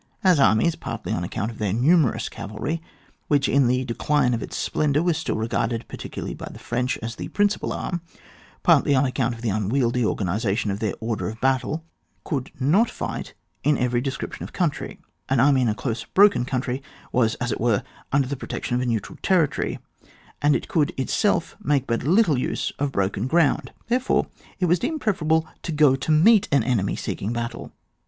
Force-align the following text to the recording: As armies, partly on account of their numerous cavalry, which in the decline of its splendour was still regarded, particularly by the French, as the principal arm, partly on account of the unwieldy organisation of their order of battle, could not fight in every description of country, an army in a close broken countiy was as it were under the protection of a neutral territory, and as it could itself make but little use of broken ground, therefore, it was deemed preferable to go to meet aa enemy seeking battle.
As 0.23 0.39
armies, 0.39 0.73
partly 0.75 1.13
on 1.13 1.23
account 1.23 1.51
of 1.51 1.59
their 1.59 1.73
numerous 1.73 2.27
cavalry, 2.27 2.81
which 3.27 3.47
in 3.47 3.67
the 3.67 3.83
decline 3.85 4.33
of 4.33 4.41
its 4.41 4.57
splendour 4.57 5.03
was 5.03 5.15
still 5.15 5.35
regarded, 5.35 5.87
particularly 5.87 6.33
by 6.33 6.49
the 6.51 6.57
French, 6.57 6.97
as 7.03 7.17
the 7.17 7.27
principal 7.27 7.71
arm, 7.71 8.01
partly 8.63 8.95
on 8.95 9.05
account 9.05 9.35
of 9.35 9.41
the 9.43 9.51
unwieldy 9.51 10.03
organisation 10.03 10.71
of 10.71 10.79
their 10.79 10.95
order 10.99 11.29
of 11.29 11.39
battle, 11.39 11.85
could 12.23 12.49
not 12.59 12.89
fight 12.89 13.35
in 13.63 13.77
every 13.77 14.01
description 14.01 14.41
of 14.41 14.51
country, 14.53 14.99
an 15.29 15.39
army 15.39 15.61
in 15.61 15.69
a 15.69 15.75
close 15.75 16.03
broken 16.03 16.45
countiy 16.45 16.81
was 17.11 17.35
as 17.35 17.51
it 17.51 17.61
were 17.61 17.83
under 18.11 18.27
the 18.27 18.35
protection 18.35 18.73
of 18.75 18.81
a 18.81 18.87
neutral 18.87 19.19
territory, 19.21 19.77
and 20.41 20.55
as 20.55 20.61
it 20.63 20.67
could 20.67 20.91
itself 20.99 21.55
make 21.63 21.85
but 21.85 22.01
little 22.01 22.39
use 22.39 22.71
of 22.79 22.91
broken 22.91 23.27
ground, 23.27 23.71
therefore, 23.87 24.25
it 24.59 24.65
was 24.65 24.79
deemed 24.79 24.99
preferable 24.99 25.47
to 25.61 25.71
go 25.71 25.95
to 25.95 26.11
meet 26.11 26.47
aa 26.51 26.55
enemy 26.57 26.95
seeking 26.95 27.31
battle. 27.31 27.71